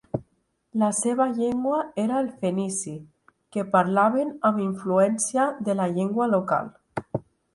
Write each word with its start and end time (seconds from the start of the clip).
La 0.83 0.87
seva 0.99 1.25
llengua 1.33 1.81
era 2.03 2.15
el 2.21 2.29
fenici, 2.45 2.95
que 3.57 3.65
parlaven 3.77 4.31
amb 4.51 4.63
influència 4.65 5.45
de 5.69 5.77
la 5.81 5.89
llengua 5.99 6.31
local. 6.33 6.73